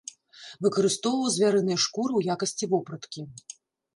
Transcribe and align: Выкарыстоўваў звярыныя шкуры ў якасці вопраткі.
Выкарыстоўваў 0.65 1.33
звярыныя 1.35 1.77
шкуры 1.85 2.13
ў 2.17 2.21
якасці 2.37 2.65
вопраткі. 2.73 3.21